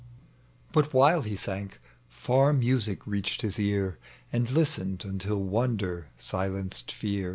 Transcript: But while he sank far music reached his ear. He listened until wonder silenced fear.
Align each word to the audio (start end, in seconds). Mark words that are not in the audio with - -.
But 0.71 0.95
while 0.95 1.21
he 1.21 1.35
sank 1.35 1.79
far 2.09 2.53
music 2.53 3.05
reached 3.05 3.43
his 3.43 3.59
ear. 3.59 3.99
He 4.31 4.39
listened 4.39 5.05
until 5.05 5.37
wonder 5.37 6.07
silenced 6.17 6.91
fear. 6.91 7.29